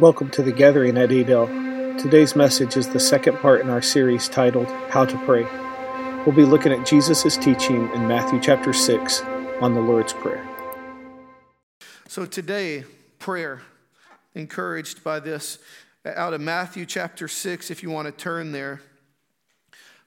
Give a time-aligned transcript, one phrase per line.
[0.00, 1.46] Welcome to the gathering at Edel.
[1.98, 5.44] Today's message is the second part in our series titled How to Pray.
[6.24, 9.22] We'll be looking at Jesus' teaching in Matthew chapter 6
[9.60, 10.44] on the Lord's Prayer.
[12.08, 12.82] So today,
[13.20, 13.62] prayer,
[14.34, 15.60] encouraged by this
[16.04, 18.82] out of Matthew chapter 6, if you want to turn there.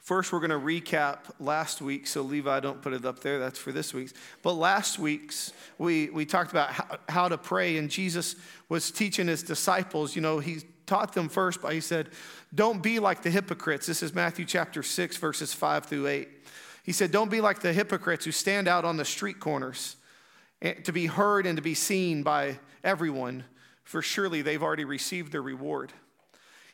[0.08, 2.08] First, we're going to recap last week.
[2.08, 3.40] So, Levi, don't put it up there.
[3.40, 4.14] That's for this week's.
[4.42, 8.38] But last week's, we, we talked about how, how to pray, and Jesus
[8.70, 10.16] was teaching his disciples.
[10.16, 12.08] You know, he taught them first, but he said,
[12.56, 13.86] Don't be like the hypocrites.
[13.86, 16.30] This is Matthew chapter 6, verses 5 through 8.
[16.86, 19.98] He said, Don't be like the hypocrites who stand out on the street corners
[20.62, 23.44] eh, to be heard and to be seen by everyone,
[23.84, 25.92] for surely they've already received their reward.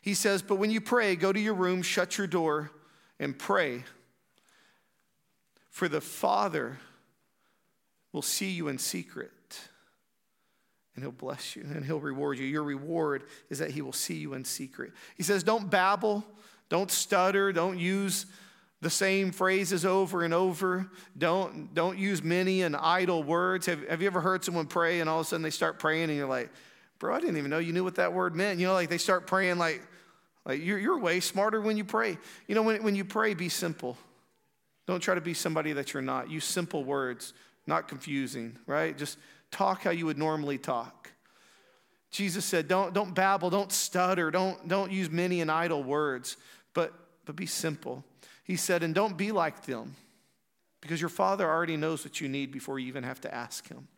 [0.02, 2.70] He says, But when you pray, go to your room, shut your door
[3.18, 3.84] and pray.
[5.70, 6.78] For the Father
[8.12, 9.32] will see you in secret
[10.94, 12.46] and he'll bless you and he'll reward you.
[12.46, 14.92] Your reward is that he will see you in secret.
[15.16, 16.24] He says, Don't babble,
[16.68, 18.26] don't stutter, don't use
[18.80, 20.88] the same phrases over and over.
[21.16, 23.66] Don't, don't use many and idle words.
[23.66, 26.04] Have, have you ever heard someone pray and all of a sudden they start praying
[26.04, 26.50] and you're like,
[27.00, 28.60] Bro, I didn't even know you knew what that word meant.
[28.60, 29.82] You know, like they start praying like,
[30.44, 32.18] like you're, you're way smarter when you pray.
[32.46, 33.96] You know, when, when you pray, be simple.
[34.86, 36.30] Don't try to be somebody that you're not.
[36.30, 37.32] Use simple words,
[37.66, 38.96] not confusing, right?
[38.96, 39.18] Just
[39.50, 41.10] talk how you would normally talk.
[42.10, 46.36] Jesus said, don't, don't babble, don't stutter, don't, don't use many and idle words,
[46.72, 46.92] but,
[47.24, 48.04] but be simple.
[48.44, 49.96] He said, and don't be like them,
[50.80, 53.88] because your Father already knows what you need before you even have to ask Him.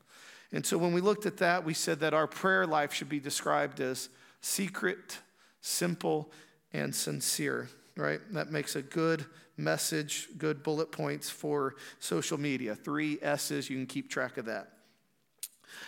[0.52, 3.20] And so when we looked at that, we said that our prayer life should be
[3.20, 4.08] described as
[4.41, 5.19] secret,
[5.67, 6.31] simple,
[6.72, 8.20] and sincere, right?
[8.33, 9.25] That makes a good
[9.56, 12.75] message, good bullet points for social media.
[12.75, 14.73] Three S's, you can keep track of that.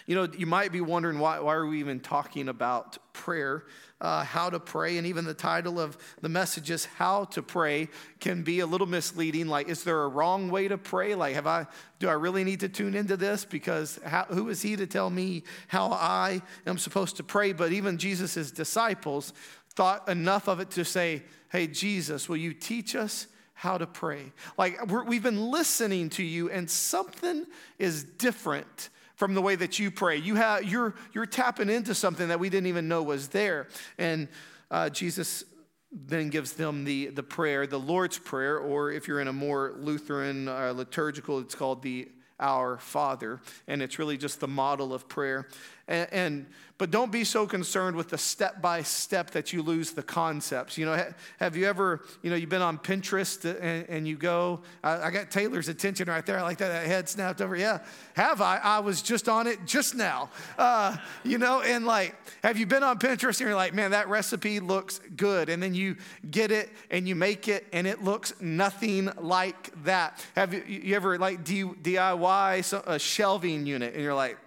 [0.07, 3.65] You know, you might be wondering why, why are we even talking about prayer,
[4.01, 7.89] uh, how to pray, and even the title of the message is How to Pray
[8.21, 9.49] can be a little misleading.
[9.49, 11.15] Like, is there a wrong way to pray?
[11.15, 11.67] Like, have I,
[11.99, 13.45] do I really need to tune into this?
[13.45, 17.53] Because how, who is he to tell me how I am supposed to pray?
[17.53, 19.33] But even Jesus' disciples
[19.79, 21.23] thought enough of it to say,
[21.53, 23.29] Hey, Jesus, will you teach us?
[23.55, 24.33] how to pray.
[24.57, 27.45] Like we have been listening to you, and something
[27.77, 30.17] is different from the way that you pray.
[30.17, 33.67] You have, you're, you're tapping into something that we didn't even know was there.
[33.99, 34.29] And
[34.71, 35.43] uh, Jesus
[35.91, 39.75] then gives them the, the prayer, the Lord's Prayer, or if you're in a more
[39.77, 42.09] Lutheran uh, liturgical, it's called the
[42.39, 43.41] Our Father.
[43.67, 45.49] And it's really just the model of prayer.
[45.89, 46.47] And, and,
[46.79, 50.79] but don't be so concerned with the step by step that you lose the concepts.
[50.79, 54.61] You know, have you ever, you know, you've been on Pinterest and, and you go,
[54.85, 56.39] I, I, got Taylor's attention right there.
[56.39, 57.57] I like that, that head snapped over.
[57.57, 57.81] Yeah,
[58.15, 58.59] have I?
[58.59, 60.31] I was just on it just now.
[60.57, 64.09] Uh, you know, and like, have you been on Pinterest and you're like, man, that
[64.09, 65.49] recipe looks good.
[65.49, 65.97] And then you
[66.31, 70.25] get it and you make it and it looks nothing like that.
[70.37, 74.39] Have you, you ever like DIY a shelving unit and you're like,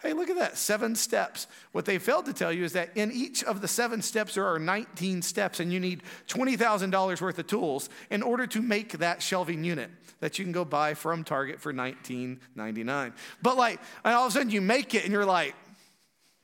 [0.00, 1.48] Hey, look at that, seven steps.
[1.72, 4.46] What they failed to tell you is that in each of the seven steps, there
[4.46, 9.20] are 19 steps, and you need $20,000 worth of tools in order to make that
[9.20, 13.12] shelving unit that you can go buy from Target for $19.99.
[13.42, 15.56] But like, and all of a sudden you make it, and you're like,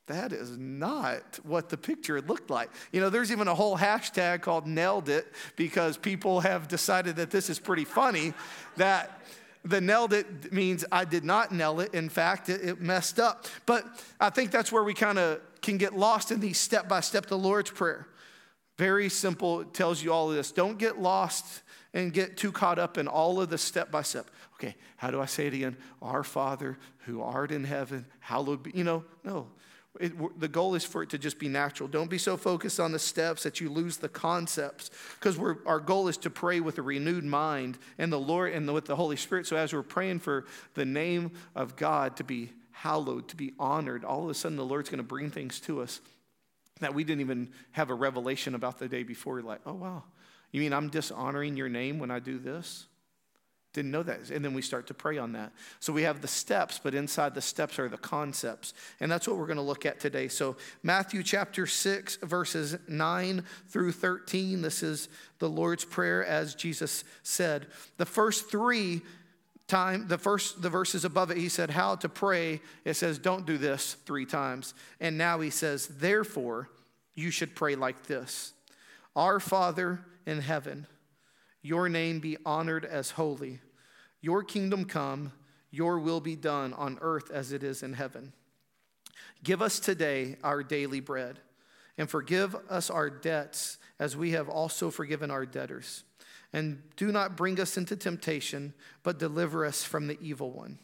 [0.06, 2.70] that is not what the picture looked like.
[2.92, 7.30] You know, there's even a whole hashtag called nailed it because people have decided that
[7.30, 8.34] this is pretty funny
[8.76, 9.22] that
[9.64, 11.94] the nailed it means I did not nail it.
[11.94, 13.46] In fact, it, it messed up.
[13.66, 13.84] But
[14.20, 17.26] I think that's where we kind of can get lost in these step by step,
[17.26, 18.06] the Lord's Prayer.
[18.76, 20.52] Very simple, it tells you all of this.
[20.52, 21.62] Don't get lost
[21.94, 24.30] and get too caught up in all of the step by step.
[24.54, 25.76] Okay, how do I say it again?
[26.02, 28.72] Our Father who art in heaven, hallowed be.
[28.74, 29.48] You know, no.
[30.00, 31.88] It, the goal is for it to just be natural.
[31.88, 34.90] Don't be so focused on the steps that you lose the concepts,
[35.20, 38.72] because our goal is to pray with a renewed mind and the Lord and the,
[38.72, 39.46] with the Holy Spirit.
[39.46, 44.04] So as we're praying for the name of God to be hallowed, to be honored,
[44.04, 46.00] all of a sudden the Lord's going to bring things to us
[46.80, 49.42] that we didn't even have a revelation about the day before.
[49.42, 50.02] Like, oh wow,
[50.50, 52.86] you mean I'm dishonoring your name when I do this?
[53.74, 54.30] Didn't know that.
[54.30, 55.52] And then we start to pray on that.
[55.80, 58.72] So we have the steps, but inside the steps are the concepts.
[59.00, 60.28] And that's what we're going to look at today.
[60.28, 64.62] So, Matthew chapter 6, verses 9 through 13.
[64.62, 65.08] This is
[65.40, 67.66] the Lord's Prayer as Jesus said.
[67.98, 69.02] The first three
[69.66, 73.46] time the first the verses above it he said how to pray it says don't
[73.46, 76.68] do this three times and now he says therefore
[77.14, 78.52] you should pray like this
[79.16, 80.86] our father in heaven
[81.64, 83.58] your name be honored as holy.
[84.20, 85.32] Your kingdom come,
[85.70, 88.34] your will be done on earth as it is in heaven.
[89.42, 91.40] Give us today our daily bread.
[91.96, 96.04] And forgive us our debts as we have also forgiven our debtors.
[96.52, 100.78] And do not bring us into temptation, but deliver us from the evil one.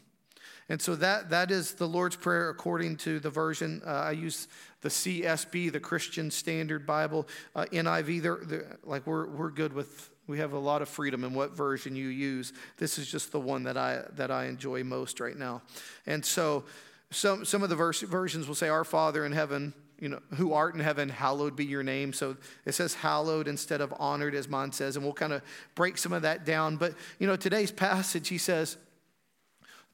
[0.71, 3.83] And so that, that is the Lord's Prayer according to the version.
[3.85, 4.47] Uh, I use
[4.83, 7.27] the CSB, the Christian Standard Bible,
[7.57, 8.23] uh, NIV.
[8.23, 11.57] They're, they're, like we're, we're good with, we have a lot of freedom in what
[11.57, 12.53] version you use.
[12.77, 15.63] This is just the one that I, that I enjoy most right now.
[16.07, 16.65] And so
[17.11, 20.53] some, some of the verse, versions will say, Our Father in heaven, you know, who
[20.53, 22.13] art in heaven, hallowed be your name.
[22.13, 25.43] So it says hallowed instead of honored, as mine says, and we'll kind of
[25.75, 26.77] break some of that down.
[26.77, 28.77] But, you know, today's passage, he says,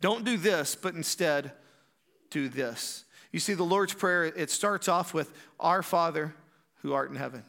[0.00, 1.52] don't do this, but instead
[2.30, 3.04] do this.
[3.32, 6.34] You see, the Lord's Prayer, it starts off with, Our Father
[6.82, 7.44] who art in heaven.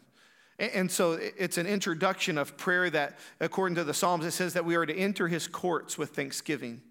[0.60, 4.66] And so it's an introduction of prayer that, according to the Psalms, it says that
[4.66, 6.82] we are to enter his courts with thanksgiving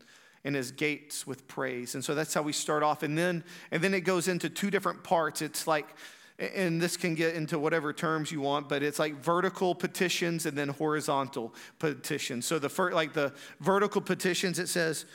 [0.45, 1.97] and his gates with praise.
[1.97, 3.03] And so that's how we start off.
[3.03, 3.43] And then,
[3.73, 5.43] and then it goes into two different parts.
[5.43, 5.89] It's like,
[6.39, 10.57] and this can get into whatever terms you want, but it's like vertical petitions and
[10.57, 12.47] then horizontal petitions.
[12.47, 15.07] So the first, like the vertical petitions, it says,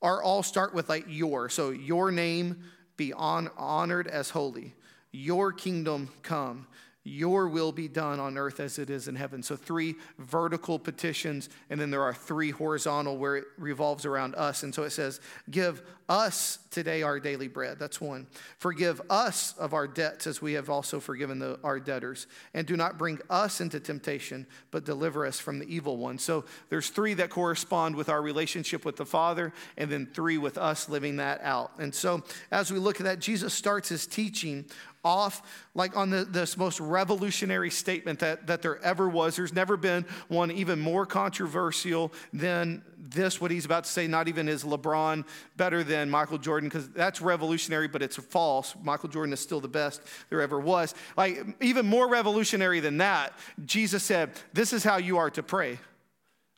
[0.00, 1.50] are all start with like your.
[1.50, 2.62] So your name
[2.96, 4.74] be on, honored as holy.
[5.12, 6.66] Your kingdom come.
[7.02, 9.42] Your will be done on earth as it is in heaven.
[9.42, 14.64] So, three vertical petitions, and then there are three horizontal where it revolves around us.
[14.64, 15.18] And so it says,
[15.50, 15.80] Give
[16.10, 17.78] us today our daily bread.
[17.78, 18.26] That's one.
[18.58, 22.26] Forgive us of our debts as we have also forgiven the, our debtors.
[22.52, 26.18] And do not bring us into temptation, but deliver us from the evil one.
[26.18, 30.58] So, there's three that correspond with our relationship with the Father, and then three with
[30.58, 31.72] us living that out.
[31.78, 34.66] And so, as we look at that, Jesus starts his teaching
[35.04, 35.42] off
[35.74, 39.36] like on the, this most revolutionary statement that, that there ever was.
[39.36, 44.06] There's never been one even more controversial than this, what he's about to say.
[44.06, 45.24] Not even is LeBron
[45.56, 48.74] better than Michael Jordan, because that's revolutionary, but it's false.
[48.82, 50.94] Michael Jordan is still the best there ever was.
[51.16, 53.32] Like, even more revolutionary than that,
[53.64, 55.78] Jesus said, This is how you are to pray,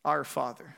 [0.05, 0.77] Our Father.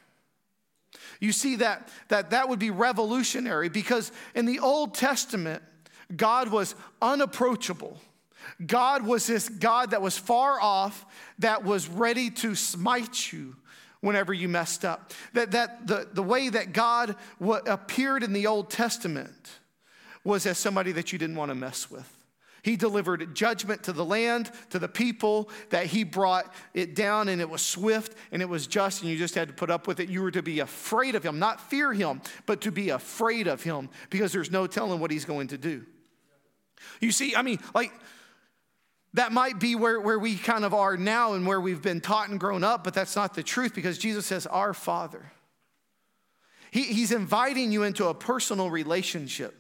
[1.21, 5.63] You see that that, that would be revolutionary because in the Old Testament,
[6.15, 7.99] God was unapproachable.
[8.65, 11.07] God was this God that was far off,
[11.39, 13.57] that was ready to smite you
[14.01, 15.13] whenever you messed up.
[15.33, 19.51] That, that the, the way that God appeared in the Old Testament
[20.25, 22.11] was as somebody that you didn't want to mess with.
[22.65, 27.39] He delivered judgment to the land, to the people, that he brought it down, and
[27.39, 30.01] it was swift and it was just, and you just had to put up with
[30.01, 30.09] it.
[30.09, 33.63] You were to be afraid of him, not fear him, but to be afraid of
[33.63, 35.85] him because there's no telling what he's going to do.
[37.03, 37.93] You see, I mean, like,
[39.13, 42.31] that might be where, where we kind of are now and where we've been taught
[42.31, 45.31] and grown up, but that's not the truth because Jesus says, Our Father.
[46.71, 49.55] He, he's inviting you into a personal relationship.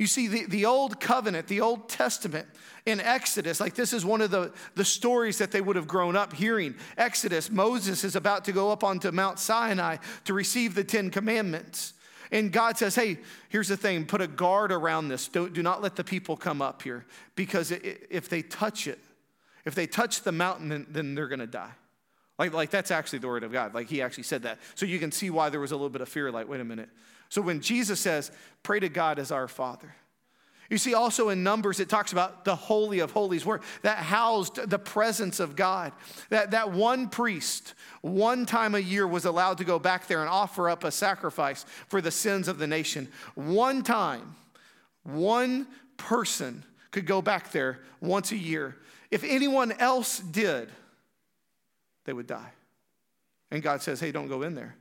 [0.00, 2.48] You see, the, the Old Covenant, the Old Testament
[2.86, 6.16] in Exodus, like this is one of the, the stories that they would have grown
[6.16, 6.74] up hearing.
[6.96, 11.92] Exodus, Moses is about to go up onto Mount Sinai to receive the Ten Commandments.
[12.32, 13.18] And God says, hey,
[13.50, 15.28] here's the thing put a guard around this.
[15.28, 17.04] Do, do not let the people come up here
[17.36, 19.00] because it, if they touch it,
[19.66, 21.72] if they touch the mountain, then, then they're going to die.
[22.38, 23.74] Like, like that's actually the word of God.
[23.74, 24.60] Like he actually said that.
[24.76, 26.64] So you can see why there was a little bit of fear like, wait a
[26.64, 26.88] minute.
[27.30, 28.30] So when Jesus says,
[28.62, 29.94] pray to God as our Father,
[30.68, 34.70] you see, also in Numbers, it talks about the Holy of Holies, where that housed
[34.70, 35.92] the presence of God.
[36.28, 40.28] That, that one priest, one time a year, was allowed to go back there and
[40.28, 43.08] offer up a sacrifice for the sins of the nation.
[43.34, 44.36] One time,
[45.02, 48.76] one person could go back there once a year.
[49.10, 50.70] If anyone else did,
[52.04, 52.52] they would die.
[53.50, 54.76] And God says, hey, don't go in there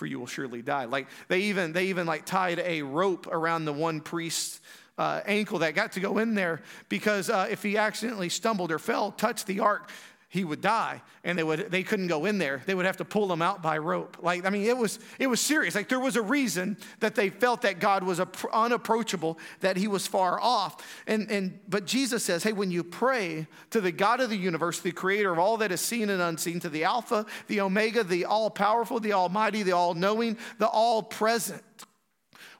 [0.00, 0.86] for you will surely die.
[0.86, 4.58] Like they even they even like tied a rope around the one priest's
[4.96, 8.78] uh, ankle that got to go in there because uh, if he accidentally stumbled or
[8.78, 9.90] fell, touched the ark,
[10.30, 12.62] he would die and they would they couldn't go in there.
[12.64, 14.16] They would have to pull him out by rope.
[14.22, 15.74] Like i mean it was it was serious.
[15.74, 18.20] Like there was a reason that they felt that god was
[18.52, 20.76] unapproachable that he was far off.
[21.06, 24.80] And and but jesus says hey when you pray to the god of the universe
[24.80, 28.24] the creator of all that is seen and unseen to the alpha the omega the
[28.24, 31.62] all powerful the almighty the all knowing the all present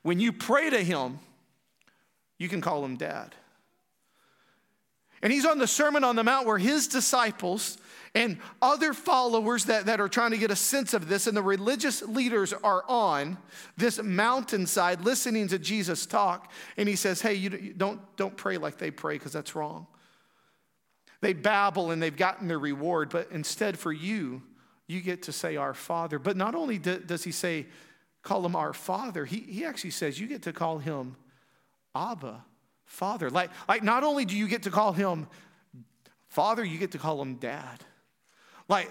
[0.03, 1.21] when you pray to him
[2.41, 3.35] you can call him dad.
[5.23, 7.79] And he's on the Sermon on the Mount where his disciples
[8.15, 11.43] and other followers that, that are trying to get a sense of this, and the
[11.43, 13.39] religious leaders are on
[13.77, 16.51] this mountainside listening to Jesus talk.
[16.77, 19.87] And he says, Hey, you, don't, don't pray like they pray because that's wrong.
[21.21, 24.43] They babble and they've gotten their reward, but instead for you,
[24.89, 26.19] you get to say, Our Father.
[26.19, 27.67] But not only does he say,
[28.23, 31.17] Call him our Father, he, he actually says, You get to call him
[31.95, 32.45] Abba,
[32.91, 33.31] Father.
[33.31, 35.27] Like, like not only do you get to call him
[36.31, 37.85] Father, you get to call him dad.
[38.69, 38.91] Like,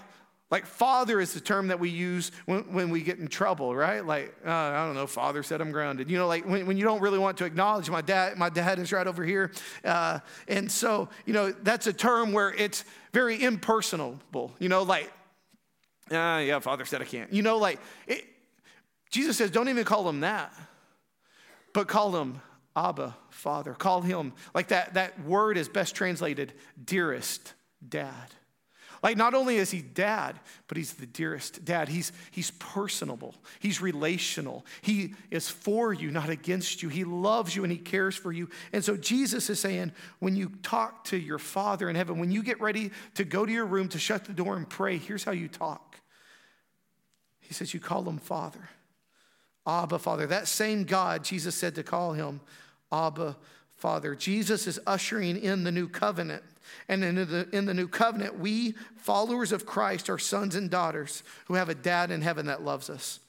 [0.52, 4.06] like father is the term that we use when, when we get in trouble, right?
[4.06, 6.10] Like, uh, I don't know, father said I'm grounded.
[6.10, 8.78] You know, like when, when you don't really want to acknowledge my dad, my dad
[8.78, 9.52] is right over here.
[9.86, 14.52] Uh, and so, you know, that's a term where it's very impersonable.
[14.60, 15.10] You know, like,
[16.12, 17.32] uh, yeah, father said I can't.
[17.32, 18.26] You know, like, it,
[19.12, 20.54] Jesus says, don't even call him that,
[21.72, 22.42] but call him
[22.76, 23.74] Abba, Father.
[23.74, 27.54] Call him, like that, that word is best translated, dearest
[27.88, 28.34] dad.
[29.02, 31.88] Like, not only is he dad, but he's the dearest dad.
[31.88, 34.66] He's, he's personable, he's relational.
[34.82, 36.90] He is for you, not against you.
[36.90, 38.50] He loves you and he cares for you.
[38.74, 42.44] And so, Jesus is saying, when you talk to your Father in heaven, when you
[42.44, 45.32] get ready to go to your room to shut the door and pray, here's how
[45.32, 45.98] you talk.
[47.40, 48.70] He says, You call him Father.
[49.68, 50.28] Abba, Father.
[50.28, 52.42] That same God, Jesus said to call him
[52.92, 53.38] Abba,
[53.76, 54.16] Father.
[54.16, 56.44] Jesus is ushering in the new covenant.
[56.88, 61.24] And in the, in the new covenant, we, followers of Christ, are sons and daughters
[61.46, 63.20] who have a dad in heaven that loves us.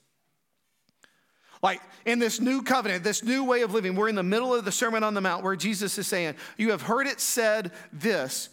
[1.63, 4.65] Like in this new covenant, this new way of living, we're in the middle of
[4.65, 8.49] the Sermon on the Mount where Jesus is saying, You have heard it said this,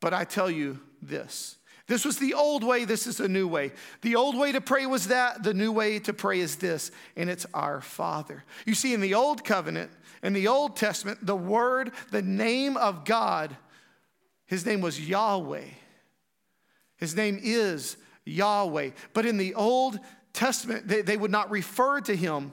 [0.00, 1.56] but I tell you this.
[1.88, 3.72] This was the old way, this is a new way.
[4.02, 7.30] The old way to pray was that, the new way to pray is this, and
[7.30, 8.44] it's our Father.
[8.66, 9.90] You see, in the old covenant,
[10.22, 13.56] in the Old Testament, the word, the name of God,
[14.46, 15.64] his name was Yahweh.
[16.96, 18.90] His name is Yahweh.
[19.14, 19.98] But in the Old
[20.32, 22.52] Testament, they, they would not refer to him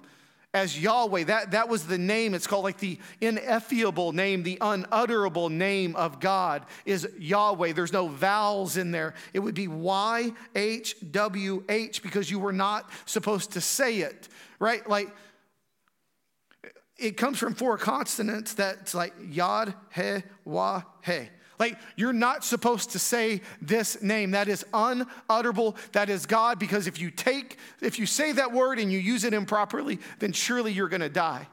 [0.56, 1.26] as Yahweh.
[1.26, 2.34] That, that was the name.
[2.34, 7.74] It's called like the ineffable name, the unutterable name of God is Yahweh.
[7.74, 9.16] There's no vowels in there.
[9.34, 14.30] It would be Y H W H because you were not supposed to say it,
[14.58, 14.88] right?
[14.90, 15.14] Like
[16.98, 21.30] it comes from four consonants that's like Yod, He, Waw, He.
[21.58, 24.32] Like, you're not supposed to say this name.
[24.32, 25.78] That is unutterable.
[25.94, 29.24] That is God, because if you take, if you say that word and you use
[29.24, 31.48] it improperly, then surely you're gonna die.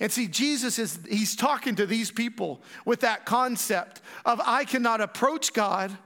[0.00, 5.00] And see, Jesus is, he's talking to these people with that concept of I cannot
[5.00, 5.96] approach God.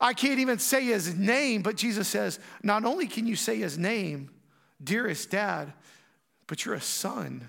[0.00, 1.62] I can't even say his name.
[1.62, 4.30] But Jesus says, not only can you say his name,
[4.82, 5.72] dearest dad,
[6.46, 7.48] but you're a son.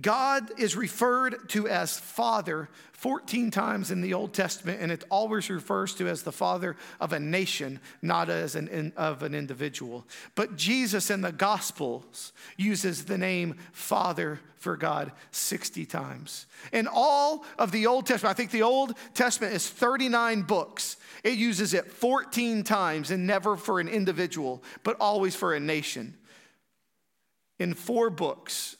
[0.00, 5.48] God is referred to as Father 14 times in the Old Testament, and it always
[5.48, 10.06] refers to as the Father of a nation, not as an in, of an individual.
[10.34, 16.46] But Jesus in the Gospels uses the name Father for God 60 times.
[16.72, 20.98] In all of the Old Testament, I think the Old Testament is 39 books.
[21.24, 26.18] It uses it 14 times and never for an individual, but always for a nation.
[27.58, 28.76] In four books,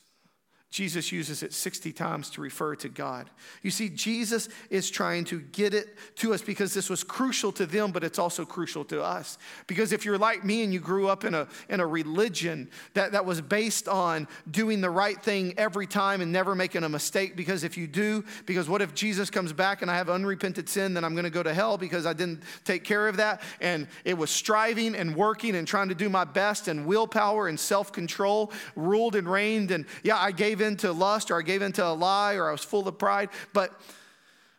[0.71, 3.29] Jesus uses it 60 times to refer to God.
[3.61, 7.67] You see, Jesus is trying to get it to us because this was crucial to
[7.67, 9.37] them, but it's also crucial to us.
[9.67, 13.11] Because if you're like me and you grew up in a, in a religion that,
[13.11, 17.35] that was based on doing the right thing every time and never making a mistake,
[17.35, 20.95] because if you do, because what if Jesus comes back and I have unrepented sin,
[20.95, 23.43] then I'm going to go to hell because I didn't take care of that?
[23.61, 27.59] And it was striving and working and trying to do my best, and willpower and
[27.59, 29.73] self control ruled and reigned.
[29.73, 32.35] And yeah, I gave gave in to lust or I gave in to a lie
[32.35, 33.73] or I was full of pride, but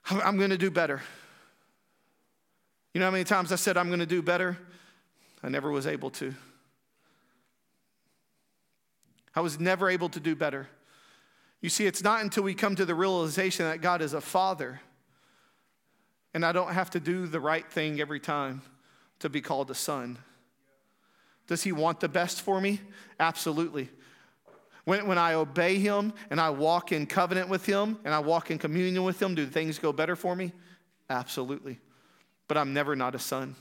[0.10, 1.01] I'm going to do better.
[2.93, 4.58] You know how many times I said I'm going to do better?
[5.43, 6.34] I never was able to.
[9.36, 10.67] I was never able to do better.
[11.62, 14.81] You see, it's not until we come to the realization that God is a father
[16.34, 18.63] and I don't have to do the right thing every time
[19.20, 20.17] to be called a son.
[21.46, 22.81] Does he want the best for me?
[23.20, 23.89] Absolutely.
[24.85, 28.51] When, when I obey him and I walk in covenant with him and I walk
[28.51, 30.51] in communion with him, do things go better for me?
[31.09, 31.79] Absolutely.
[32.47, 33.55] But I'm never not a son.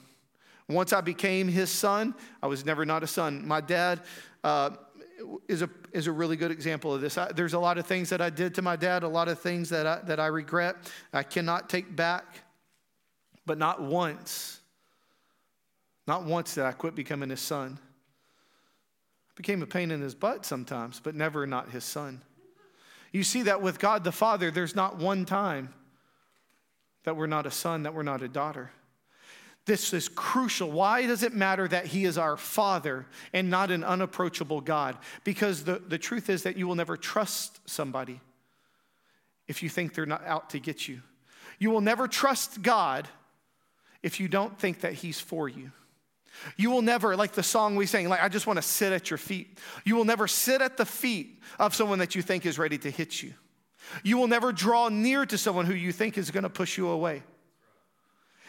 [0.69, 3.47] Once I became his son, I was never not a son.
[3.47, 4.01] My dad
[4.45, 4.71] uh,
[5.49, 7.19] is, a, is a really good example of this.
[7.19, 9.41] I, there's a lot of things that I did to my dad, a lot of
[9.41, 10.77] things that I, that I regret,
[11.13, 12.25] I cannot take back.
[13.47, 14.61] But not once,
[16.07, 17.79] not once did I quit becoming his son
[19.35, 22.23] became a pain in his butt sometimes, but never not his son.
[23.13, 25.75] You see that with God the Father, there's not one time
[27.05, 28.71] that we're not a son, that we're not a daughter.
[29.67, 30.71] This is crucial.
[30.71, 34.97] Why does it matter that He is our Father and not an unapproachable God?
[35.23, 38.21] Because the, the truth is that you will never trust somebody
[39.49, 41.03] if you think they're not out to get you.
[41.59, 43.07] You will never trust God
[44.03, 45.73] if you don't think that He's for you.
[46.57, 49.11] You will never, like the song we sang, like, I just want to sit at
[49.11, 49.59] your feet.
[49.85, 52.91] You will never sit at the feet of someone that you think is ready to
[52.91, 53.35] hit you.
[54.03, 56.89] You will never draw near to someone who you think is going to push you
[56.89, 57.23] away.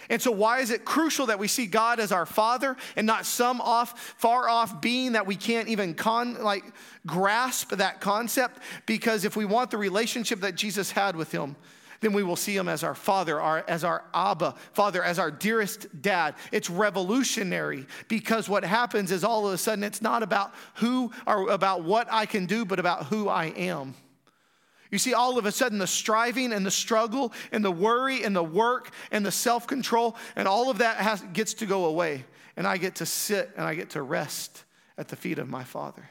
[0.10, 3.26] And so, why is it crucial that we see God as our Father and not
[3.26, 6.64] some off, far off being that we can't even con, like
[7.06, 8.60] grasp that concept?
[8.86, 11.56] Because if we want the relationship that Jesus had with Him,
[12.02, 15.32] then we will see him as our father, our, as our Abba, father, as our
[15.32, 16.36] dearest dad.
[16.52, 21.50] It's revolutionary because what happens is all of a sudden it's not about who or
[21.52, 23.94] about what I can do, but about who I am.
[24.90, 28.36] You see, all of a sudden, the striving and the struggle and the worry and
[28.36, 32.26] the work and the self control and all of that has, gets to go away.
[32.58, 34.66] And I get to sit and I get to rest
[34.98, 36.10] at the feet of my Father.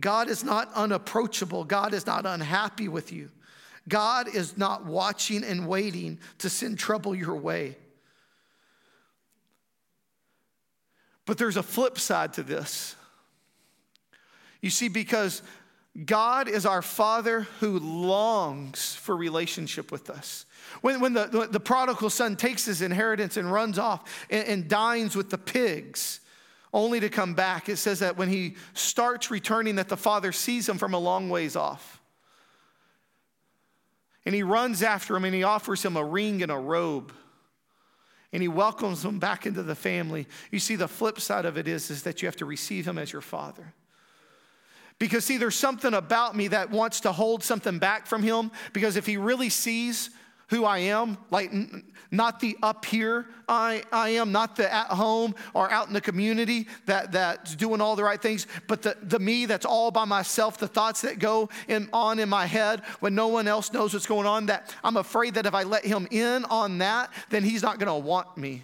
[0.00, 3.30] God is not unapproachable, God is not unhappy with you.
[3.88, 7.76] God is not watching and waiting to send trouble your way.
[11.26, 12.96] But there's a flip side to this.
[14.60, 15.42] You see, because
[16.04, 20.46] God is our Father who longs for relationship with us.
[20.82, 25.16] When, when the, the prodigal son takes his inheritance and runs off and, and dines
[25.16, 26.20] with the pigs,
[26.72, 30.68] only to come back, it says that when he starts returning, that the father sees
[30.68, 32.00] him from a long ways off.
[34.24, 37.12] And he runs after him and he offers him a ring and a robe.
[38.32, 40.28] And he welcomes him back into the family.
[40.52, 42.98] You see, the flip side of it is, is that you have to receive him
[42.98, 43.74] as your father.
[45.00, 48.52] Because, see, there's something about me that wants to hold something back from him.
[48.72, 50.10] Because if he really sees
[50.50, 51.52] who I am, like
[52.10, 56.00] not the up here I, I am, not the at home or out in the
[56.00, 60.04] community that, that's doing all the right things, but the, the me that's all by
[60.04, 63.94] myself, the thoughts that go in, on in my head when no one else knows
[63.94, 67.42] what's going on, that I'm afraid that if I let him in on that, then
[67.42, 68.62] he's not gonna want me.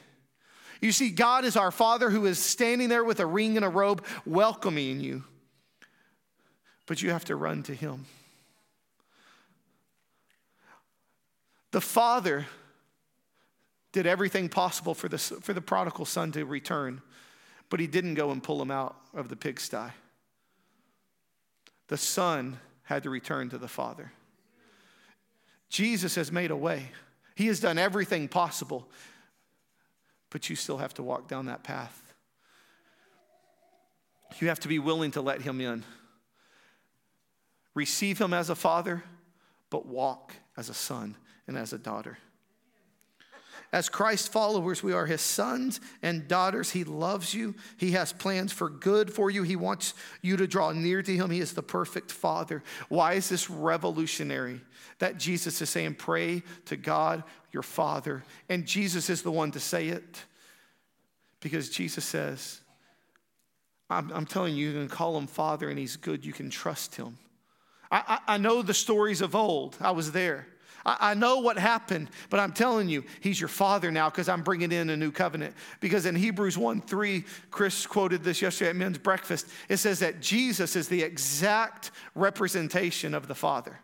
[0.80, 3.68] You see, God is our Father who is standing there with a ring and a
[3.68, 5.24] robe welcoming you
[6.86, 8.06] but you have to run to Him.
[11.76, 12.46] The Father
[13.92, 17.02] did everything possible for the, for the prodigal son to return,
[17.68, 19.90] but he didn't go and pull him out of the pigsty.
[21.88, 24.10] The son had to return to the Father.
[25.68, 26.92] Jesus has made a way,
[27.34, 28.88] He has done everything possible,
[30.30, 32.14] but you still have to walk down that path.
[34.40, 35.84] You have to be willing to let Him in
[37.74, 39.04] receive him as a father,
[39.68, 41.14] but walk as a son
[41.46, 42.18] and as a daughter.
[43.72, 46.70] As Christ followers, we are his sons and daughters.
[46.70, 47.54] He loves you.
[47.76, 49.42] He has plans for good for you.
[49.42, 51.30] He wants you to draw near to him.
[51.30, 52.62] He is the perfect father.
[52.88, 54.60] Why is this revolutionary?
[54.98, 58.22] That Jesus is saying, Pray to God, your father.
[58.48, 60.24] And Jesus is the one to say it
[61.40, 62.60] because Jesus says,
[63.90, 66.24] I'm, I'm telling you, you can call him father and he's good.
[66.24, 67.18] You can trust him.
[67.90, 69.76] I, I, I know the stories of old.
[69.80, 70.46] I was there.
[70.86, 74.42] I, I know what happened, but I'm telling you, he's your father now because I'm
[74.42, 75.54] bringing in a new covenant.
[75.80, 79.48] Because in Hebrews 1 3, Chris quoted this yesterday at men's breakfast.
[79.68, 83.78] It says that Jesus is the exact representation of the Father.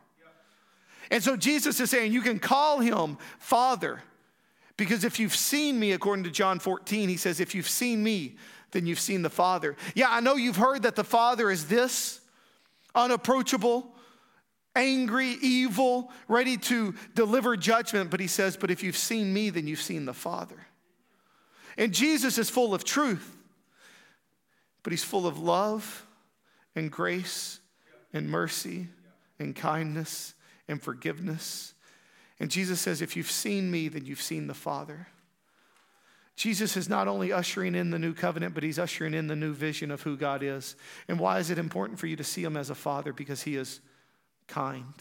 [1.10, 4.00] And so Jesus is saying, you can call him Father.
[4.78, 8.36] Because if you've seen me, according to John 14, he says, if you've seen me,
[8.70, 9.76] then you've seen the Father.
[9.94, 12.20] Yeah, I know you've heard that the Father is this,
[12.94, 13.91] unapproachable,
[14.74, 18.10] angry, evil, ready to deliver judgment.
[18.10, 20.66] But he says, But if you've seen me, then you've seen the Father.
[21.76, 23.36] And Jesus is full of truth,
[24.82, 26.06] but he's full of love
[26.74, 27.60] and grace
[28.12, 28.88] and mercy
[29.38, 30.34] and kindness
[30.68, 31.74] and forgiveness.
[32.38, 35.08] And Jesus says, If you've seen me, then you've seen the Father.
[36.34, 39.52] Jesus is not only ushering in the new covenant, but he's ushering in the new
[39.52, 40.76] vision of who God is.
[41.06, 43.12] And why is it important for you to see him as a father?
[43.12, 43.80] Because he is
[44.46, 44.94] kind,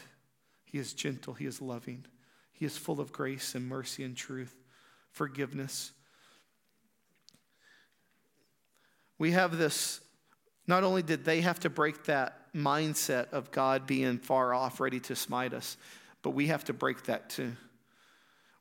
[0.63, 2.05] he is gentle, he is loving,
[2.51, 4.55] he is full of grace and mercy and truth,
[5.11, 5.91] forgiveness.
[9.17, 10.01] We have this,
[10.67, 14.99] not only did they have to break that mindset of God being far off, ready
[15.01, 15.77] to smite us,
[16.21, 17.53] but we have to break that too.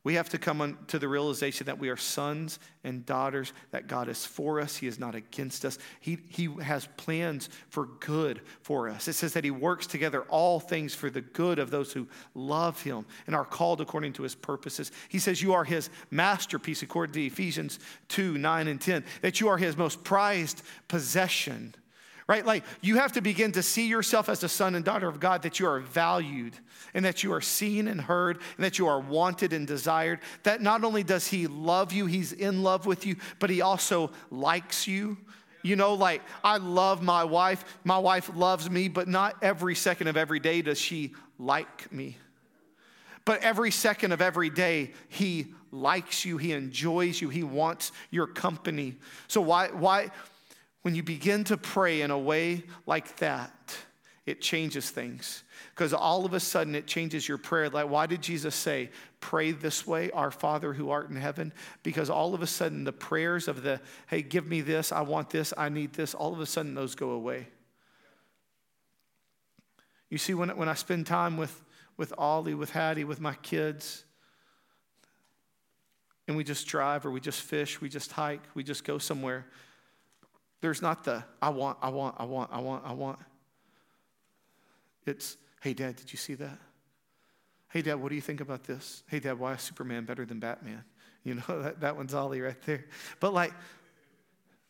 [0.02, 4.08] We have to come to the realization that we are sons and daughters, that God
[4.08, 4.78] is for us.
[4.78, 5.76] He is not against us.
[6.00, 9.08] He, he has plans for good for us.
[9.08, 12.80] It says that He works together all things for the good of those who love
[12.80, 14.90] Him and are called according to His purposes.
[15.10, 19.48] He says you are His masterpiece, according to Ephesians 2 9 and 10, that you
[19.48, 21.74] are His most prized possession
[22.30, 22.46] right?
[22.46, 25.42] Like you have to begin to see yourself as a son and daughter of God,
[25.42, 26.54] that you are valued
[26.94, 30.20] and that you are seen and heard and that you are wanted and desired.
[30.44, 34.12] That not only does He love you, He's in love with you, but He also
[34.30, 35.16] likes you
[35.62, 37.64] You know, like I love my wife.
[37.84, 42.16] My wife loves me, but not every second of every day does she like me.
[43.24, 48.26] But every second of every day, he likes you, he enjoys you, he wants your
[48.26, 48.96] company.
[49.28, 50.10] So, why, why,
[50.82, 53.76] when you begin to pray in a way like that,
[54.26, 55.42] it changes things.
[55.74, 57.68] Because all of a sudden it changes your prayer.
[57.68, 58.90] Like, why did Jesus say,
[59.20, 61.52] pray this way, our Father who art in heaven?
[61.82, 65.30] Because all of a sudden the prayers of the, hey, give me this, I want
[65.30, 67.48] this, I need this, all of a sudden those go away.
[70.10, 71.62] You see, when, when I spend time with,
[71.96, 74.04] with Ollie, with Hattie, with my kids,
[76.26, 79.46] and we just drive or we just fish, we just hike, we just go somewhere,
[80.60, 83.18] there's not the, I want, I want, I want, I want, I want.
[85.06, 86.58] It's, hey, Dad, did you see that?
[87.70, 89.02] Hey, Dad, what do you think about this?
[89.08, 90.84] Hey, Dad, why is Superman better than Batman?
[91.22, 92.86] You know, that, that one's Ollie right there.
[93.20, 93.52] But like,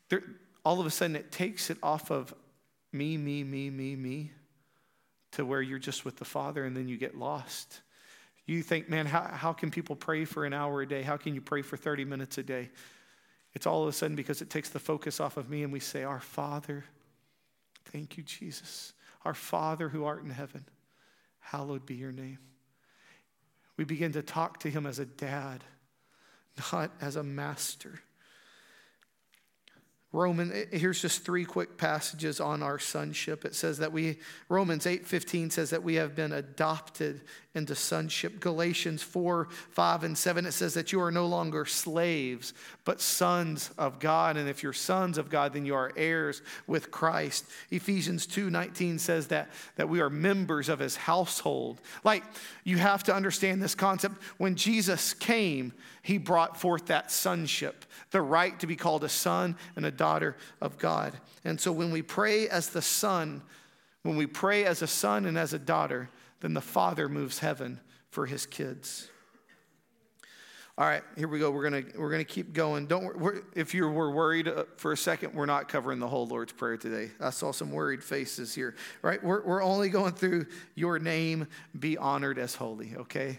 [0.09, 0.21] there,
[0.65, 2.35] all of a sudden it takes it off of
[2.93, 4.33] me, me, me, me, me
[5.33, 7.83] to where you're just with the Father and then you get lost.
[8.47, 11.03] You think, man, how, how can people pray for an hour a day?
[11.03, 12.71] How can you pray for 30 minutes a day?
[13.55, 15.81] It's all of a sudden because it takes the focus off of me and we
[15.81, 16.85] say, Our Father,
[17.87, 18.93] thank you, Jesus.
[19.25, 20.65] Our Father who art in heaven,
[21.41, 22.39] hallowed be your name.
[23.77, 25.65] We begin to talk to him as a dad,
[26.73, 28.01] not as a master.
[30.13, 33.45] Roman, here's just three quick passages on our sonship.
[33.45, 37.23] It says that we, Romans 8 15 says that we have been adopted
[37.55, 38.39] into sonship.
[38.39, 43.71] Galatians 4 5 and 7, it says that you are no longer slaves, but sons
[43.77, 44.37] of God.
[44.37, 47.45] And if you're sons of God, then you are heirs with Christ.
[47.71, 51.81] Ephesians 2 19 says that, that we are members of his household.
[52.05, 52.23] Like,
[52.63, 54.23] you have to understand this concept.
[54.39, 59.57] When Jesus came, he brought forth that sonship, the right to be called a son
[59.75, 61.15] and a daughter of God.
[61.45, 63.43] And so when we pray as the son,
[64.03, 66.09] when we pray as a son and as a daughter,
[66.41, 69.09] then the father moves heaven for his kids.
[70.79, 71.51] All right, here we go.
[71.51, 72.87] We're gonna we're gonna keep going.
[72.87, 73.15] Don't
[73.55, 76.79] if you were worried uh, for a second, we're not covering the whole Lord's prayer
[76.79, 77.11] today.
[77.21, 78.75] I saw some worried faces here.
[79.03, 81.49] Right, we're we're only going through your name
[81.79, 82.95] be honored as holy.
[82.97, 83.39] Okay,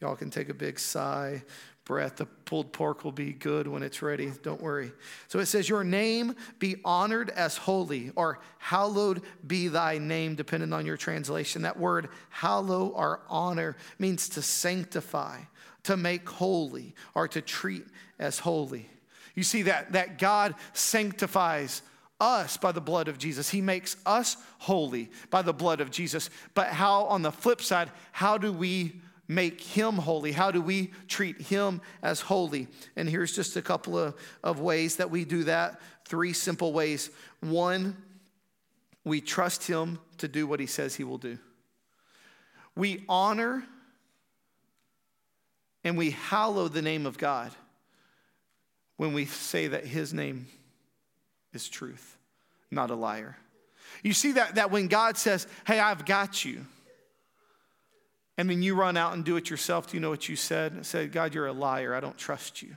[0.00, 1.42] y'all can take a big sigh
[1.84, 2.16] breath.
[2.16, 4.32] The pulled pork will be good when it's ready.
[4.42, 4.92] Don't worry.
[5.28, 10.72] So it says, Your name be honored as holy, or hallowed be thy name, depending
[10.72, 11.62] on your translation.
[11.62, 15.40] That word hallow or honor means to sanctify,
[15.84, 17.84] to make holy, or to treat
[18.18, 18.88] as holy.
[19.34, 21.82] You see that, that God sanctifies
[22.20, 23.50] us by the blood of Jesus.
[23.50, 26.30] He makes us holy by the blood of Jesus.
[26.54, 30.32] But how, on the flip side, how do we make him holy?
[30.32, 32.68] How do we treat him as holy?
[32.96, 35.80] And here's just a couple of, of ways that we do that.
[36.04, 37.10] Three simple ways.
[37.40, 37.96] One,
[39.04, 41.38] we trust him to do what he says he will do.
[42.74, 43.64] We honor
[45.84, 47.50] and we hallow the name of God
[48.96, 50.46] when we say that his name
[51.52, 52.16] is truth,
[52.70, 53.36] not a liar.
[54.02, 56.64] You see that, that when God says, Hey, I've got you
[58.38, 59.90] and then you run out and do it yourself.
[59.90, 60.76] Do you know what you said?
[60.78, 61.94] I said, God, you're a liar.
[61.94, 62.76] I don't trust you.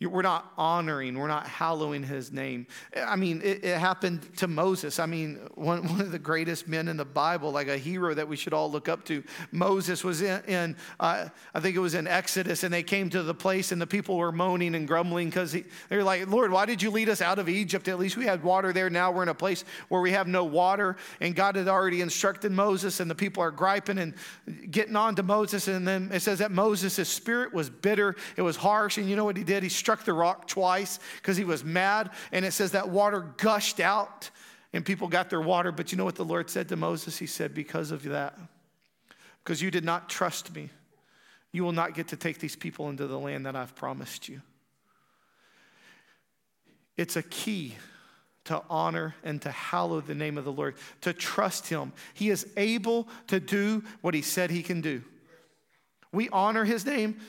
[0.00, 2.66] We're not honoring, we're not hallowing his name.
[2.96, 4.98] I mean, it, it, happened to Moses.
[4.98, 8.26] I mean, one, one of the greatest men in the Bible, like a hero that
[8.26, 9.22] we should all look up to.
[9.52, 13.22] Moses was in, in uh, I think it was in Exodus, and they came to
[13.22, 16.64] the place, and the people were moaning and grumbling because they were like, Lord, why
[16.64, 17.86] did you lead us out of Egypt?
[17.86, 18.88] At least we had water there.
[18.88, 20.96] Now we're in a place where we have no water.
[21.20, 24.14] And God had already instructed Moses, and the people are griping and
[24.70, 25.68] getting on to Moses.
[25.68, 28.96] And then it says that Moses' spirit was bitter, it was harsh.
[28.96, 29.62] And you know what he did?
[29.62, 32.10] He struck the rock twice because he was mad.
[32.32, 34.30] And it says that water gushed out
[34.72, 35.72] and people got their water.
[35.72, 37.18] But you know what the Lord said to Moses?
[37.18, 38.38] He said, Because of that,
[39.42, 40.70] because you did not trust me,
[41.52, 44.40] you will not get to take these people into the land that I've promised you.
[46.96, 47.76] It's a key
[48.44, 51.92] to honor and to hallow the name of the Lord, to trust Him.
[52.14, 55.02] He is able to do what He said He can do.
[56.12, 57.20] We honor His name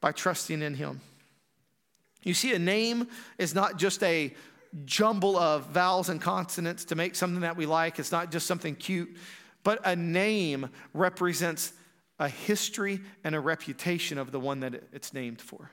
[0.00, 1.00] by trusting in Him.
[2.22, 4.34] You see, a name is not just a
[4.84, 8.74] jumble of vowels and consonants to make something that we like, it's not just something
[8.74, 9.16] cute,
[9.62, 11.72] but a name represents
[12.18, 15.70] a history and a reputation of the one that it's named for.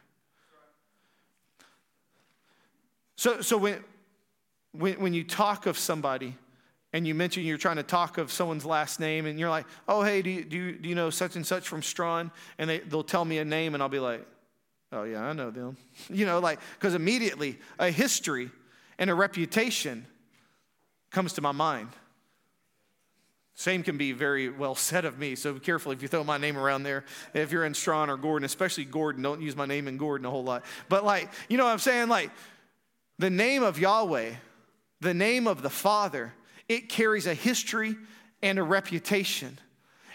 [3.18, 3.84] So, so when,
[4.72, 6.36] when, when you talk of somebody,
[6.94, 10.04] and you mention you're trying to talk of someone's last name, and you're like, oh,
[10.04, 12.32] hey, do you, do you, do you know such and such from Strawn?
[12.58, 14.26] And they, they'll tell me a name, and I'll be like,
[14.92, 15.78] Oh, yeah, I know them.
[16.10, 18.50] You know, like, because immediately a history
[18.98, 20.06] and a reputation
[21.12, 21.90] comes to my mind.
[23.56, 26.38] Same can be very well said of me, so be careful if you throw my
[26.38, 27.04] name around there.
[27.34, 30.30] If you're in Strawn or Gordon, especially Gordon, don't use my name in Gordon a
[30.30, 30.64] whole lot.
[30.90, 32.08] But, like, you know what I'm saying?
[32.08, 32.32] Like,
[33.20, 34.32] the name of Yahweh,
[35.02, 36.34] the name of the Father,
[36.70, 37.96] it carries a history
[38.42, 39.58] and a reputation.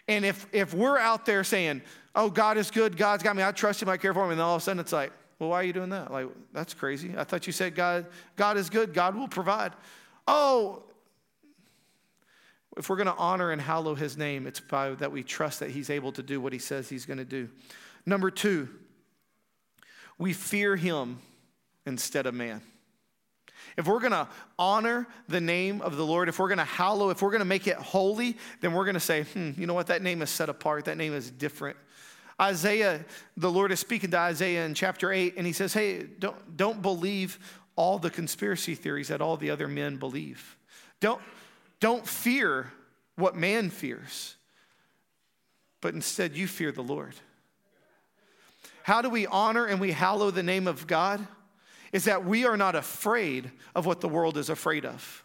[0.09, 1.83] And if, if we're out there saying,
[2.15, 4.41] oh, God is good, God's got me, I trust Him, I care for Him, and
[4.41, 6.13] then all of a sudden it's like, well, why are you doing that?
[6.13, 7.15] Like, that's crazy.
[7.17, 9.73] I thought you said God, God is good, God will provide.
[10.29, 10.85] Oh,
[12.77, 15.71] if we're going to honor and hallow his name, it's by that we trust that
[15.71, 17.49] he's able to do what he says he's going to do.
[18.07, 18.69] Number two,
[20.19, 21.19] we fear him
[21.87, 22.63] instead of man.
[23.77, 27.37] If we're to honor the name of the Lord, if we're to hallow, if we're
[27.39, 29.87] to make it holy, then we're to say, hmm, you know what?
[29.87, 30.85] That name is set apart.
[30.85, 31.77] That name is different.
[32.41, 33.05] Isaiah,
[33.37, 36.83] the Lord is speaking to Isaiah in chapter 8, and he says, hey, don't, don't
[36.83, 37.39] believe
[37.77, 40.57] all the conspiracy theories that all the other men believe.
[41.01, 41.21] Don't,
[41.81, 42.73] don't fear
[43.17, 44.37] what man fears,
[45.81, 47.15] but instead you fear the Lord.
[48.83, 51.25] How do we honor and we hallow the name of God?
[51.93, 55.25] Is that we are not afraid of what the world is afraid of.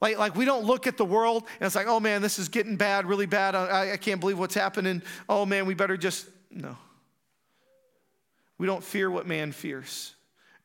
[0.00, 2.48] Like, like we don't look at the world and it's like, oh man, this is
[2.48, 3.54] getting bad, really bad.
[3.54, 5.02] I, I can't believe what's happening.
[5.28, 6.76] Oh man, we better just, no.
[8.58, 10.14] We don't fear what man fears.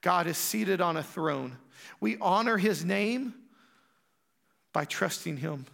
[0.01, 1.57] God is seated on a throne.
[2.01, 3.33] We honor his name
[4.73, 5.65] by trusting Him,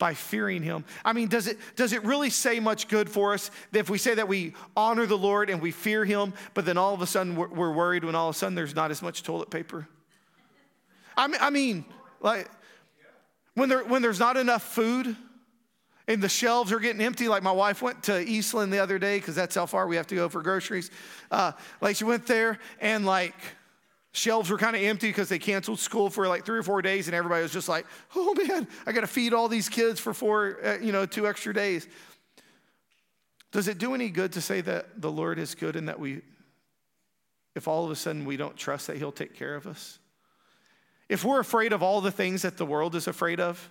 [0.00, 0.84] by fearing Him.
[1.04, 4.14] I mean, does it, does it really say much good for us if we say
[4.14, 7.36] that we honor the Lord and we fear Him, but then all of a sudden
[7.36, 9.86] we're, we're worried when all of a sudden there's not as much toilet paper?
[11.16, 11.84] I mean, I mean
[12.20, 12.50] like,
[13.54, 15.14] when, there, when there's not enough food,
[16.08, 17.28] and the shelves are getting empty.
[17.28, 20.08] Like my wife went to Eastland the other day because that's how far we have
[20.08, 20.90] to go for groceries.
[21.30, 23.36] Uh, like she went there and like
[24.12, 27.06] Shelves were kind of empty because they canceled school for like three or four days,
[27.06, 30.12] and everybody was just like, "Oh man, I got to feed all these kids for
[30.12, 31.86] four, uh, you know, two extra days."
[33.52, 36.22] Does it do any good to say that the Lord is good and that we,
[37.54, 39.98] if all of a sudden we don't trust that He'll take care of us?
[41.08, 43.70] If we're afraid of all the things that the world is afraid of,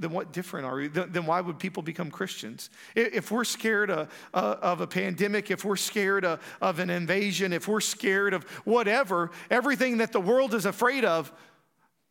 [0.00, 0.88] then what different are we?
[0.88, 2.70] Then why would people become Christians?
[2.96, 7.68] If we're scared of, uh, of a pandemic, if we're scared of an invasion, if
[7.68, 11.30] we're scared of whatever, everything that the world is afraid of,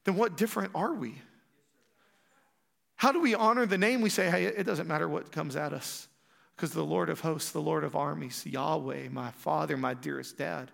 [0.06, 1.16] then what different are we?
[2.96, 4.02] How do we honor the name?
[4.02, 6.08] We say, hey, it doesn't matter what comes at us
[6.56, 10.70] because the Lord of hosts, the Lord of armies, Yahweh, my Father, my dearest dad,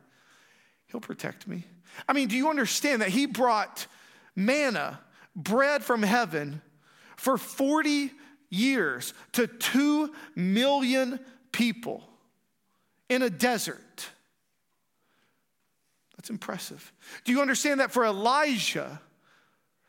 [0.87, 1.65] He'll protect me.
[2.09, 3.87] I mean, do you understand that He brought
[4.35, 4.99] manna,
[5.33, 6.61] bread from heaven,
[7.17, 8.11] for 40
[8.49, 11.19] years to 2 million
[11.51, 12.03] people
[13.09, 14.09] in a desert.
[16.17, 16.91] That's impressive.
[17.23, 18.99] Do you understand that for Elijah,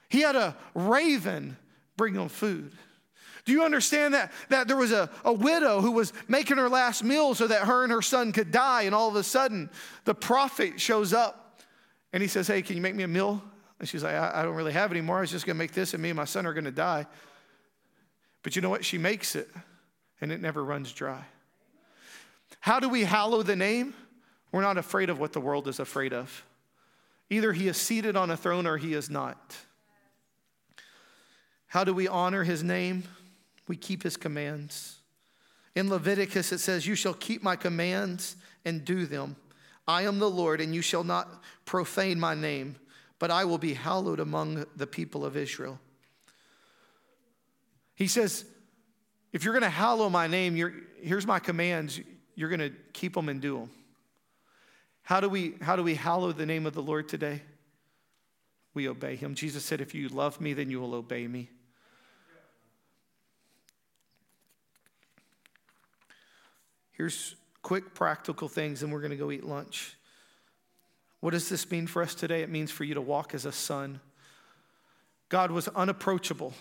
[0.08, 1.56] he had a raven
[1.96, 2.72] bring him food?
[3.46, 7.04] Do you understand that, that there was a, a widow who was making her last
[7.04, 9.70] meal so that her and her son could die, and all of a sudden
[10.04, 11.60] the prophet shows up
[12.12, 13.42] and he says, Hey, can you make me a meal?
[13.78, 15.18] And she's like, I, I don't really have any more.
[15.18, 16.70] I was just going to make this, and me and my son are going to
[16.70, 17.06] die.
[18.42, 18.84] But you know what?
[18.84, 19.48] She makes it,
[20.20, 21.24] and it never runs dry.
[22.60, 23.94] How do we hallow the name?
[24.52, 26.44] We're not afraid of what the world is afraid of.
[27.28, 29.56] Either he is seated on a throne or he is not.
[31.66, 33.02] How do we honor his name?
[33.68, 34.98] We keep his commands.
[35.74, 39.36] In Leviticus, it says, You shall keep my commands and do them.
[39.86, 42.76] I am the Lord, and you shall not profane my name
[43.18, 45.78] but I will be hallowed among the people of Israel.
[47.94, 48.44] He says,
[49.32, 50.54] if you're going to hallow my name,
[51.00, 52.00] here's my commands.
[52.34, 53.70] You're going to keep them and do them.
[55.02, 57.42] How do, we, how do we hallow the name of the Lord today?
[58.74, 59.34] We obey him.
[59.34, 61.48] Jesus said, If you love me, then you will obey me.
[66.92, 69.95] Here's quick practical things, and we're going to go eat lunch.
[71.26, 72.42] What does this mean for us today?
[72.42, 73.98] It means for you to walk as a son.
[75.28, 76.54] God was unapproachable,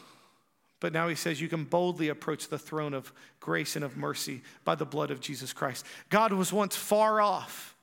[0.79, 4.41] but now he says you can boldly approach the throne of grace and of mercy
[4.63, 5.85] by the blood of Jesus Christ.
[6.09, 7.75] God was once far off,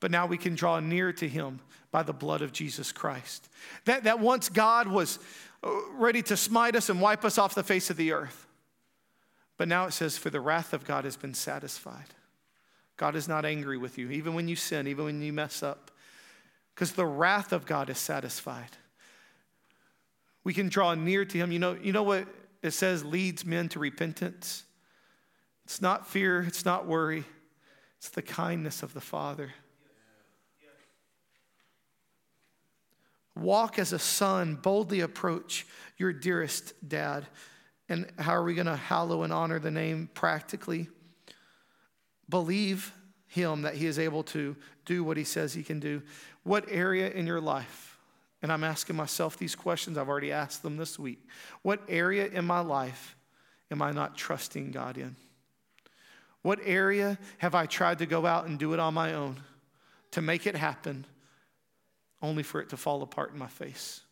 [0.00, 1.60] but now we can draw near to him
[1.92, 3.48] by the blood of Jesus Christ.
[3.84, 5.20] That, that once God was
[5.62, 8.48] uh, ready to smite us and wipe us off the face of the earth,
[9.56, 12.12] but now it says, for the wrath of God has been satisfied.
[12.96, 15.92] God is not angry with you, even when you sin, even when you mess up
[16.74, 18.70] because the wrath of God is satisfied.
[20.42, 21.52] We can draw near to him.
[21.52, 22.26] You know, you know what
[22.62, 24.64] it says leads men to repentance?
[25.64, 27.24] It's not fear, it's not worry,
[27.98, 29.52] it's the kindness of the Father.
[33.36, 37.26] Walk as a son, boldly approach your dearest dad.
[37.88, 40.88] And how are we going to hallow and honor the name practically?
[42.28, 42.92] Believe
[43.26, 46.02] him that he is able to do what he says he can do.
[46.44, 47.98] What area in your life,
[48.42, 51.26] and I'm asking myself these questions, I've already asked them this week.
[51.62, 53.16] What area in my life
[53.70, 55.16] am I not trusting God in?
[56.42, 59.40] What area have I tried to go out and do it on my own
[60.10, 61.06] to make it happen,
[62.20, 64.02] only for it to fall apart in my face?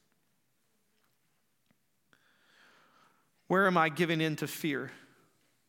[3.49, 4.91] Where am I giving in to fear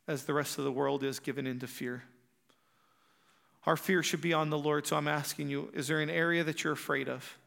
[0.08, 2.04] as the rest of the world is giving in to fear?
[3.65, 4.86] Our fear should be on the Lord.
[4.86, 7.38] So I'm asking you is there an area that you're afraid of?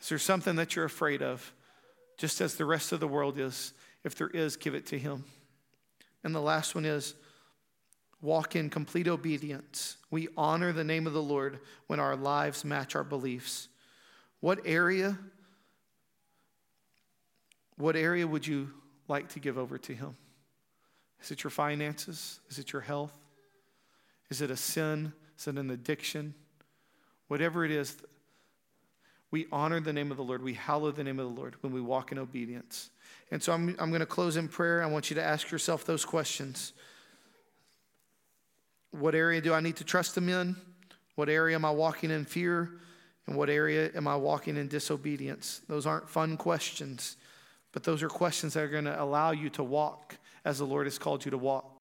[0.00, 1.52] Is there something that you're afraid of,
[2.18, 3.72] just as the rest of the world is?
[4.04, 5.24] If there is, give it to Him.
[6.22, 7.14] And the last one is
[8.20, 9.96] walk in complete obedience.
[10.10, 13.68] We honor the name of the Lord when our lives match our beliefs.
[14.40, 15.18] What area?
[17.76, 18.70] What area would you
[19.08, 20.16] like to give over to Him?
[21.22, 22.40] Is it your finances?
[22.50, 23.12] Is it your health?
[24.30, 25.12] Is it a sin?
[25.38, 26.34] Is it an addiction?
[27.28, 27.96] Whatever it is,
[29.30, 30.42] we honor the name of the Lord.
[30.42, 32.90] We hallow the name of the Lord when we walk in obedience.
[33.30, 34.82] And so I'm, I'm going to close in prayer.
[34.82, 36.72] I want you to ask yourself those questions.
[38.92, 40.56] What area do I need to trust Him in?
[41.16, 42.70] What area am I walking in fear?
[43.26, 45.60] And what area am I walking in disobedience?
[45.68, 47.16] Those aren't fun questions,
[47.72, 50.86] but those are questions that are going to allow you to walk as the Lord
[50.86, 51.75] has called you to walk.